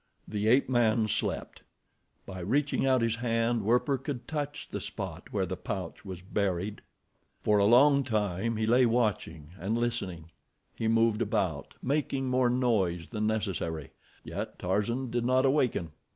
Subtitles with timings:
[0.27, 1.61] The ape man slept.
[2.25, 6.81] By reaching out his hand Werper could touch the spot where the pouch was buried.
[7.43, 10.31] For a long time he lay watching and listening.
[10.73, 13.91] He moved about, making more noise than necessary,
[14.23, 15.91] yet Tarzan did not awaken.